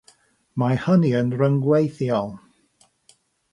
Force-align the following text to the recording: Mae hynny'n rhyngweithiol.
Mae 0.61 0.79
hynny'n 0.85 1.29
rhyngweithiol. 1.43 2.35